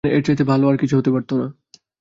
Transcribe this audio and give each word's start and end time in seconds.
মানে, 0.03 0.13
এরচাইতে 0.15 0.43
ভালো 0.43 0.65
কিছু 0.81 0.95
হতে 0.99 1.11
পারতো 1.15 1.33
না। 1.37 1.47